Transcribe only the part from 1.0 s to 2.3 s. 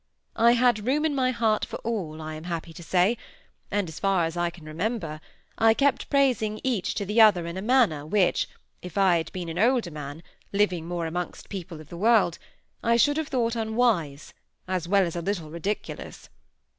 in my heart for all,